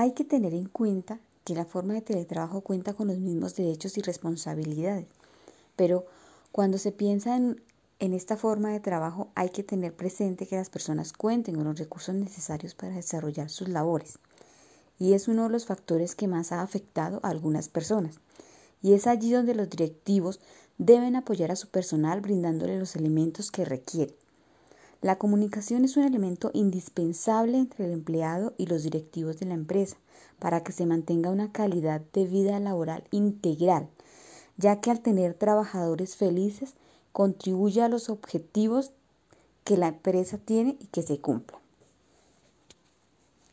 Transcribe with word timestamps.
Hay 0.00 0.12
que 0.12 0.24
tener 0.24 0.54
en 0.54 0.64
cuenta 0.64 1.20
que 1.44 1.54
la 1.54 1.66
forma 1.66 1.92
de 1.92 2.00
teletrabajo 2.00 2.62
cuenta 2.62 2.94
con 2.94 3.08
los 3.08 3.18
mismos 3.18 3.54
derechos 3.54 3.98
y 3.98 4.00
responsabilidades, 4.00 5.04
pero 5.76 6.06
cuando 6.52 6.78
se 6.78 6.90
piensa 6.90 7.36
en, 7.36 7.60
esta 7.98 8.38
forma 8.38 8.70
de 8.70 8.80
trabajo 8.80 9.28
hay 9.34 9.50
que 9.50 9.62
tener 9.62 9.94
presente 9.94 10.46
que 10.46 10.56
las 10.56 10.70
personas 10.70 11.12
cuenten 11.12 11.54
con 11.54 11.64
los 11.64 11.78
recursos 11.78 12.14
necesarios 12.14 12.74
para 12.74 12.94
desarrollar 12.94 13.50
sus 13.50 13.68
labores. 13.68 14.18
Y 14.98 15.12
es 15.12 15.28
uno 15.28 15.42
de 15.42 15.50
los 15.50 15.66
factores 15.66 16.14
que 16.14 16.28
más 16.28 16.50
ha 16.50 16.62
afectado 16.62 17.20
a 17.22 17.28
algunas 17.28 17.68
personas. 17.68 18.20
Y 18.80 18.94
es 18.94 19.06
allí 19.06 19.30
donde 19.32 19.54
los 19.54 19.68
directivos 19.68 20.40
deben 20.78 21.14
apoyar 21.14 21.50
a 21.50 21.56
su 21.56 21.68
personal 21.68 22.22
brindándole 22.22 22.78
los 22.78 22.96
elementos 22.96 23.50
que 23.50 23.66
requiere. 23.66 24.14
La 25.02 25.16
comunicación 25.16 25.86
es 25.86 25.96
un 25.96 26.04
elemento 26.04 26.50
indispensable 26.52 27.56
entre 27.56 27.86
el 27.86 27.92
empleado 27.92 28.52
y 28.58 28.66
los 28.66 28.82
directivos 28.82 29.38
de 29.38 29.46
la 29.46 29.54
empresa 29.54 29.96
para 30.38 30.62
que 30.62 30.72
se 30.72 30.84
mantenga 30.84 31.30
una 31.30 31.52
calidad 31.52 32.02
de 32.12 32.26
vida 32.26 32.60
laboral 32.60 33.04
integral, 33.10 33.88
ya 34.58 34.80
que 34.82 34.90
al 34.90 35.00
tener 35.00 35.32
trabajadores 35.32 36.16
felices 36.16 36.74
contribuye 37.12 37.80
a 37.80 37.88
los 37.88 38.10
objetivos 38.10 38.92
que 39.64 39.78
la 39.78 39.88
empresa 39.88 40.36
tiene 40.36 40.76
y 40.80 40.86
que 40.86 41.00
se 41.02 41.18
cumplan. 41.18 41.60